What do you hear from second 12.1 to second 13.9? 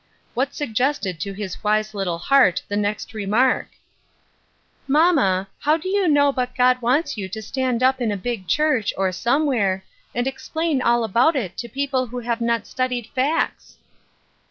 have not studied facts